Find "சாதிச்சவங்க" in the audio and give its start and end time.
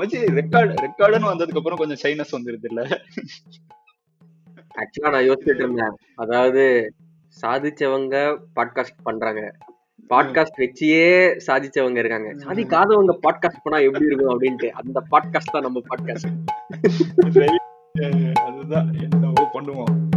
7.36-8.16, 11.46-11.98